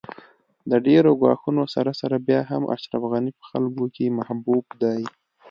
[0.69, 5.01] د ډېرو ګواښونو سره سره بیا هم اشرف غني په خلکو کې محبوب دی